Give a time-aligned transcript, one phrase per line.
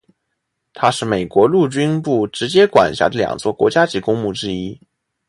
[0.73, 4.81] 它是美国陆军部直接管辖的两座国家级公墓之一。